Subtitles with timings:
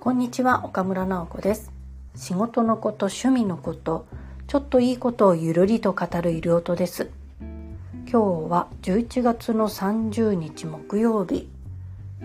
[0.00, 1.72] こんにちは岡村直子です。
[2.14, 4.06] 仕事のこと趣味のこと
[4.46, 7.10] ちょっといいことをゆるりと語る医療とです。
[7.40, 11.50] 今日は11月の30日木曜日。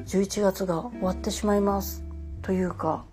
[0.06, 2.04] 11月が終わってしまいます。
[2.44, 3.06] というか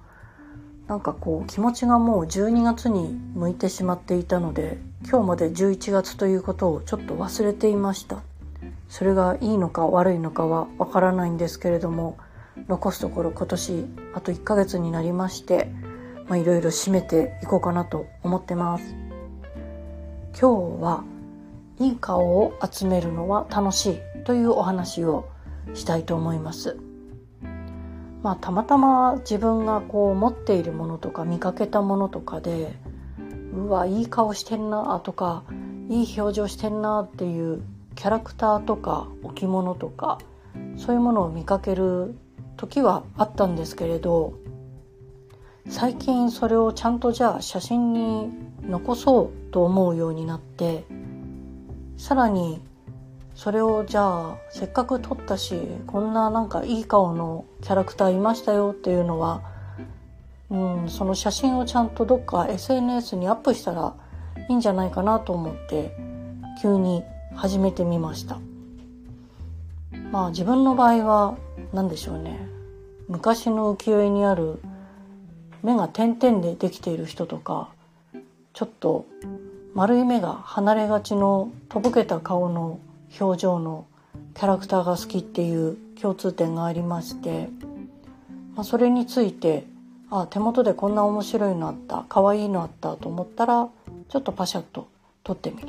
[0.89, 4.77] なんかこう気持ちがもう12月に向いてしまっていたので
[5.09, 8.21] 今日まで11月ということをちょっと忘れていました。
[8.91, 12.19] それがいいのか悪いのかはわからないんですけれども
[12.69, 15.71] 残すところ今年あと1ヶ月になりまして
[16.31, 18.95] いろいろ締めていこうかなと思ってます。
[20.41, 21.05] 今日は
[21.81, 25.29] いい顔を集めるのは楽しいというお話を
[25.75, 26.79] したいと思います。
[28.23, 32.75] まあたまたま自分がこう持っているものとか見かけたものとかで
[33.55, 35.43] うわいい顔してんなとか
[35.89, 37.63] いい表情してんなっていう
[37.97, 40.19] キャラクターとか置物とか
[40.77, 42.15] そういうものを見かける
[42.61, 44.35] 時はあったんですけれど
[45.67, 48.29] 最近それをちゃんとじゃあ写真に
[48.69, 50.85] 残そうと思うようになって
[51.97, 52.61] さらに
[53.35, 59.43] それをじゃあせっかく撮ったしこんななんかいい顔のキャラクターいましたよっていうのは
[60.51, 63.95] うん、その写真をちゃんとどっか SNS にアップしたら
[64.49, 65.97] いいんじゃないかなと思って
[66.61, 68.39] 急に始めてみました。
[70.11, 71.39] まあ自分の場合は
[71.73, 72.39] 何でしょうね。
[73.09, 74.61] 昔の浮世絵にある
[75.63, 77.69] 目が点々でできている人とか
[78.53, 79.07] ちょっと
[79.75, 82.81] 丸い目が離れがちのとぼけた顔の
[83.21, 83.87] 表情の
[84.35, 87.49] キャラクターが好きっていう共通点がありまして、
[88.55, 89.67] まあ、それについて
[90.11, 93.69] あ手元でこんな面白いのあった可愛いのあったと思ったら
[94.09, 94.89] ちょっとパシャッと
[95.23, 95.69] 撮ってみる。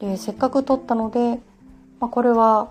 [0.00, 1.40] でせっかく撮ったので、
[2.00, 2.70] まあ、これは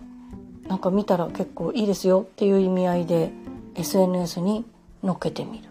[0.67, 3.31] なんか見たら結構いいですよっていう意味合いで
[3.75, 4.65] SNS に
[5.03, 5.69] 載っけてみる。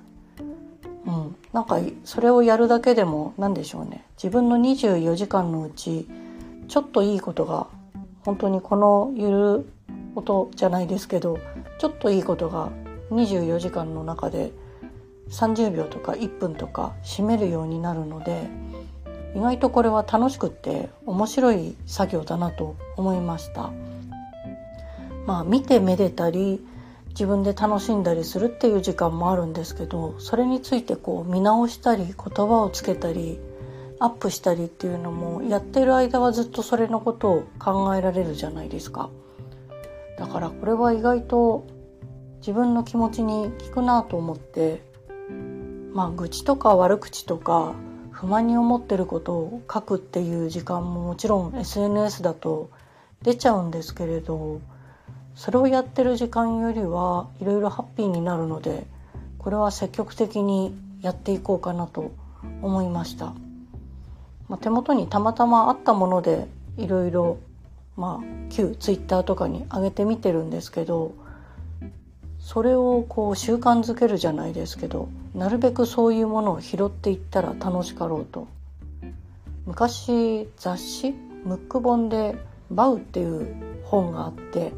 [1.04, 4.04] うん、なんかそれをやるだけでも何でしょうね。
[4.16, 6.08] 自分の24時間のうち
[6.68, 7.66] ちょっといいことが
[8.24, 9.72] 本当にこのゆる
[10.14, 11.38] 音じゃないですけど
[11.78, 12.70] ちょっといいことが
[13.10, 14.52] 24時間の中で
[15.30, 18.48] 30秒とか1分とか締めるようになるので
[19.34, 23.72] 意外とこれは楽しくって面白い作業だなと思いました。
[25.26, 26.64] まあ見てめでたり
[27.10, 33.38] 自分で楽しんだりするっていう時間もあるんですけどそれについてこう見直したり言葉をつけたり
[33.98, 39.10] アップしたりっていうのもやってる間はずっとそれのことを考えられるじゃないですか。
[40.18, 41.66] だからこれは意外と
[42.38, 44.82] 自分の気持ちに効くなと思って
[45.92, 47.74] まあ愚痴とか悪口とか
[48.10, 52.70] 不満に思ってることを書くっていう時間ももちろん SNS だと
[53.22, 54.60] 出ちゃうんですけれど
[55.34, 58.86] それをやってる時間よりはいろいろハッピーになるので
[59.38, 62.12] これは積極的にやっていこうかなと
[62.60, 63.34] 思いました、
[64.48, 67.38] まあ、手元にたまたまあったものでいろいろ
[67.96, 71.14] まあ旧 Twitter とかに上げてみてるんですけど
[72.38, 78.48] それをこう習慣づけるじゃないですけどなるべくそういうものを拾っていったら楽しかろうと。
[79.64, 81.12] 昔雑誌
[81.44, 82.36] ムック本で
[82.70, 83.54] 「バウ」っていう
[83.84, 84.72] 本があって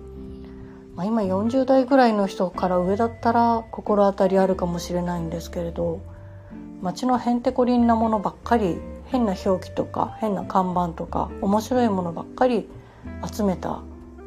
[0.97, 6.01] まあ、今40代ぐらいの人から上だったら心当たりあるかもしれないんですけれど
[6.83, 12.69] 街のへんてこりんなものばっかり変な表記とか変な看板とか面白いものばっかり
[13.31, 13.81] 集めた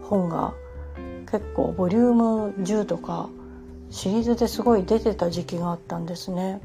[0.03, 0.53] 本が
[1.31, 3.29] 結構ボリューム10とか
[3.89, 6.59] シリーズですごい出てた時期があったんですね。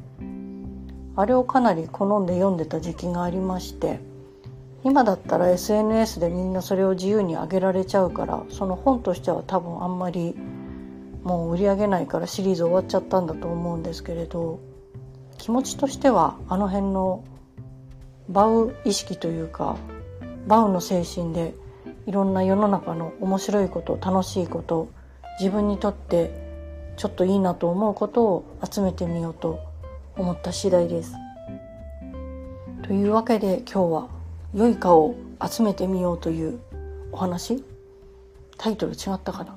[1.14, 4.00] あれをかなり好んで読んでた時期がありまして
[4.84, 10.34] 今だったら SNS でみんなそれを自由に上げられちゃうからその本としては多分あんまり
[11.22, 14.60] もう売り上げないからシリーズ終わっちゃったんだと思うんですけれど
[15.38, 17.24] 気持ちとしてはあの辺の
[18.28, 19.76] バウ意識というか
[20.46, 21.54] バウの精神で
[22.06, 24.88] いろんな世の中の面白いこと楽しいこと
[25.38, 26.30] 自分にとって
[26.96, 29.60] ちょっといいなと思うことを集めてみようと
[30.16, 31.14] 思った次第です。
[32.82, 34.21] というわけで今日は
[34.54, 35.16] 良い顔を
[35.48, 36.60] 集めてみようという
[37.10, 37.64] お話？
[38.58, 39.56] タイトル違ったかな？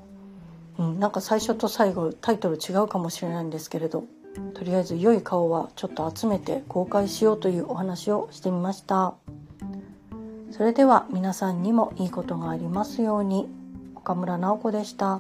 [0.80, 4.06] うん、なんか最初と最後タイトル違うかもしれないんですけれど
[4.54, 9.16] とりあえず良い顔はちょっと集めて公開しようというお話をしてみました。
[10.52, 13.48] それでは皆さんにもいいことがありますように。
[13.96, 15.20] 岡村直子でした。